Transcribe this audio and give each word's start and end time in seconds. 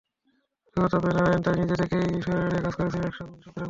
সতর্কবার্তা 0.67 0.99
পেয়ে 1.03 1.15
নারাইন 1.17 1.41
তাই 1.45 1.55
নিজে 1.59 1.75
থেকেই 1.81 2.05
সরে 2.25 2.39
দাঁড়িয়ে 2.41 2.63
কাজ 2.65 2.73
করছিলেন 2.77 3.03
অ্যাকশন 3.03 3.25
শোধরানোর। 3.25 3.53